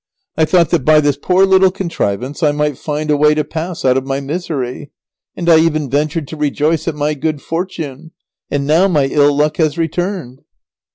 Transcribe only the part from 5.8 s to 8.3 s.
ventured to rejoice at my good fortune,